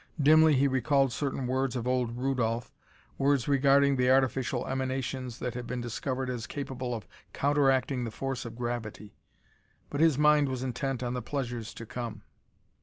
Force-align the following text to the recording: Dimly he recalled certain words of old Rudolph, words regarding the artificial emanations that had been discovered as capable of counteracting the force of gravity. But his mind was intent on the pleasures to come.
Dimly 0.19 0.55
he 0.55 0.67
recalled 0.67 1.11
certain 1.13 1.45
words 1.45 1.75
of 1.75 1.87
old 1.87 2.17
Rudolph, 2.17 2.73
words 3.19 3.47
regarding 3.47 3.97
the 3.97 4.09
artificial 4.09 4.65
emanations 4.65 5.37
that 5.37 5.53
had 5.53 5.67
been 5.67 5.79
discovered 5.79 6.27
as 6.27 6.47
capable 6.47 6.95
of 6.95 7.05
counteracting 7.33 8.03
the 8.03 8.09
force 8.09 8.43
of 8.43 8.55
gravity. 8.55 9.13
But 9.91 10.01
his 10.01 10.17
mind 10.17 10.49
was 10.49 10.63
intent 10.63 11.03
on 11.03 11.13
the 11.13 11.21
pleasures 11.21 11.71
to 11.75 11.85
come. 11.85 12.23